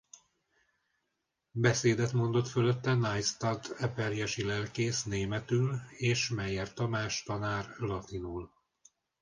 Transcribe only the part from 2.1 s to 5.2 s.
mondott fölötte Neustadt eperjesi lelkész